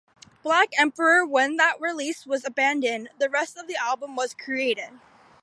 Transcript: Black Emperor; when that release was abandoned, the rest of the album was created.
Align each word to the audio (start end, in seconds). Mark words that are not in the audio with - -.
Black 0.41 0.69
Emperor; 0.79 1.23
when 1.23 1.57
that 1.57 1.79
release 1.79 2.25
was 2.25 2.43
abandoned, 2.43 3.09
the 3.19 3.29
rest 3.29 3.55
of 3.55 3.67
the 3.67 3.75
album 3.75 4.15
was 4.15 4.33
created. 4.33 4.99